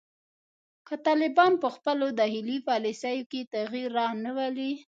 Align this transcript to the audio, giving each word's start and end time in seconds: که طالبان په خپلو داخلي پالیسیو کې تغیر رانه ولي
که 0.87 0.95
طالبان 1.07 1.53
په 1.63 1.67
خپلو 1.75 2.07
داخلي 2.19 2.57
پالیسیو 2.69 3.27
کې 3.31 3.41
تغیر 3.53 3.87
رانه 3.97 4.31
ولي 4.37 4.71